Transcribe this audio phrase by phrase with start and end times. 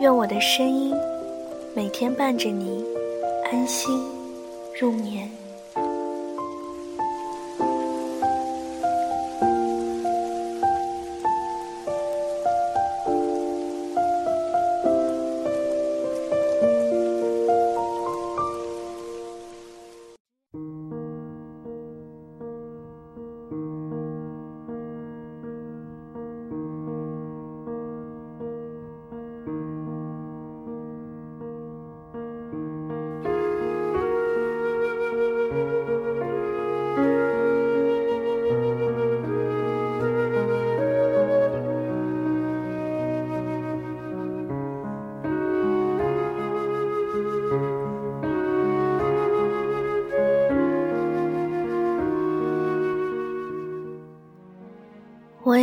[0.00, 0.94] 愿我的声音
[1.74, 2.82] 每天伴着你
[3.52, 4.02] 安心
[4.80, 5.39] 入眠。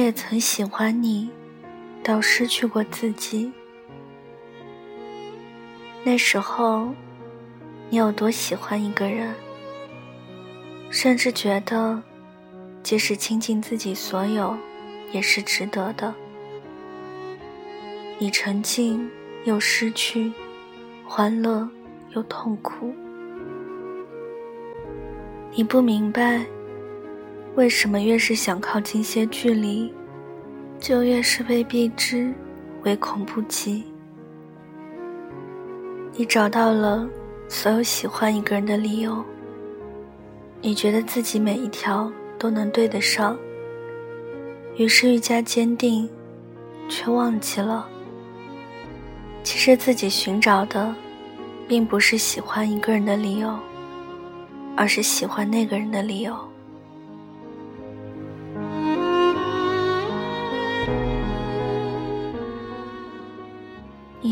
[0.07, 1.29] 也曾喜欢你，
[2.01, 3.51] 到失去过自己。
[6.01, 6.93] 那时候，
[7.89, 9.35] 你有多喜欢一个人，
[10.89, 12.01] 甚至觉得，
[12.81, 14.55] 即使倾尽自己所有，
[15.11, 16.15] 也是值得的。
[18.17, 19.11] 你沉浸
[19.43, 20.31] 又失去，
[21.05, 21.67] 欢乐
[22.15, 22.95] 又痛苦。
[25.51, 26.45] 你不明白。
[27.57, 29.91] 为什么越是想靠近些距离，
[30.79, 32.31] 就越是被避之
[32.83, 33.83] 唯恐不及？
[36.13, 37.09] 你找到了
[37.49, 39.25] 所有喜欢一个人的理由，
[40.61, 43.35] 你觉得自己每一条都能对得上，
[44.75, 46.07] 于是愈加坚定，
[46.87, 47.89] 却忘记了，
[49.41, 50.93] 其实自己寻找的，
[51.67, 53.51] 并不是喜欢一个人的理由，
[54.75, 56.37] 而是喜欢那个人的理由。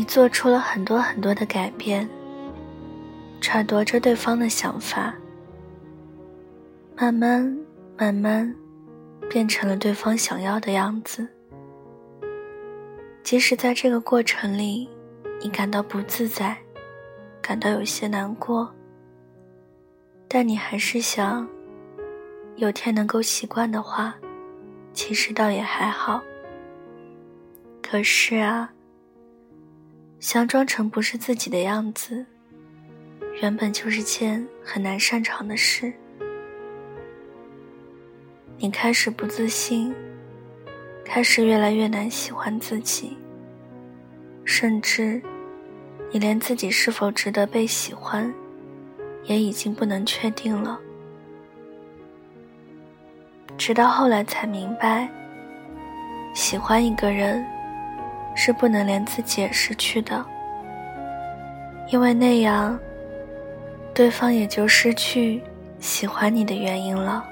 [0.06, 2.08] 做出了很多很多的改变，
[3.40, 5.14] 揣度着对方的想法，
[6.96, 7.58] 慢慢
[7.98, 8.54] 慢慢，
[9.28, 11.26] 变成了对方想要的样子。
[13.22, 14.88] 即使在这个过程里，
[15.42, 16.56] 你感到不自在，
[17.42, 18.72] 感到有些难过，
[20.28, 21.46] 但你还是想，
[22.54, 24.14] 有天能够习惯的话，
[24.92, 26.22] 其实倒也还好。
[27.82, 28.72] 可是啊。
[30.26, 32.26] 想装成不是自己的样子，
[33.40, 35.92] 原本就是件很难擅长的事。
[38.58, 39.94] 你开始不自信，
[41.04, 43.16] 开始越来越难喜欢自己，
[44.44, 45.22] 甚至，
[46.10, 48.34] 你连自己是否值得被喜欢，
[49.26, 50.76] 也已经不能确定了。
[53.56, 55.08] 直到后来才明白，
[56.34, 57.46] 喜欢一个人。
[58.46, 60.24] 是不能连自己也失去的，
[61.90, 62.78] 因为那样，
[63.92, 65.42] 对方也就失去
[65.80, 67.24] 喜欢你的原因了。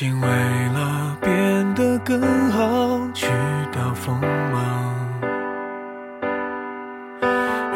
[0.00, 3.26] 经为了变得更好，去
[3.70, 5.06] 掉锋芒，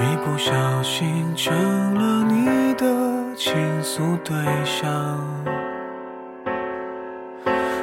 [0.01, 1.55] 一不小心成
[1.95, 2.87] 了你的
[3.37, 4.35] 倾诉对
[4.65, 4.89] 象。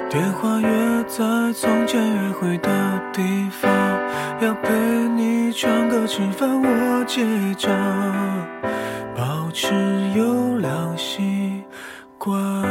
[0.10, 3.72] 电话约在从前约会的地方，
[4.40, 4.74] 要陪
[5.16, 7.24] 你唱歌吃饭，我结
[7.54, 7.72] 账，
[9.16, 9.72] 保持
[10.16, 11.64] 优良习
[12.18, 12.70] 惯。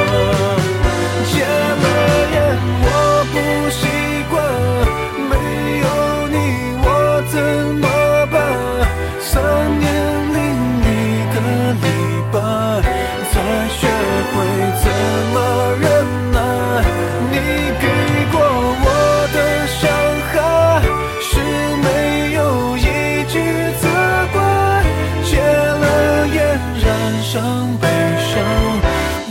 [27.79, 27.87] 悲
[28.29, 28.31] 伤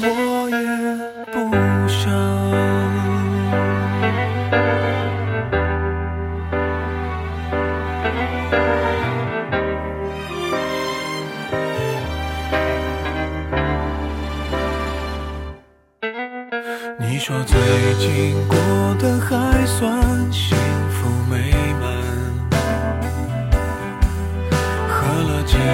[0.02, 0.04] 我
[0.50, 0.58] 也
[1.32, 1.36] 不
[1.88, 2.00] 想
[16.98, 17.58] 你说最
[17.98, 18.56] 近过
[18.98, 20.59] 得还算幸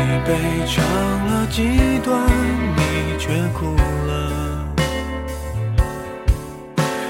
[0.03, 0.35] 一杯
[0.67, 0.85] 唱
[1.27, 2.21] 了几段
[2.77, 3.75] 你却哭
[4.07, 4.67] 了。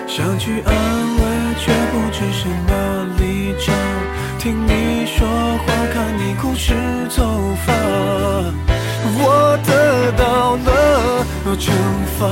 [0.06, 1.22] 想去安慰
[1.58, 3.74] 却不知什么立场
[4.38, 6.72] 听你说话看你哭湿
[7.14, 7.72] 头发
[9.18, 11.26] 我得到了
[11.58, 11.72] 惩
[12.18, 12.26] 罚。